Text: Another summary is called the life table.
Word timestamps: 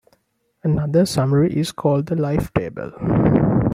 Another 0.63 1.05
summary 1.05 1.55
is 1.55 1.71
called 1.71 2.07
the 2.07 2.15
life 2.15 2.51
table. 2.55 2.91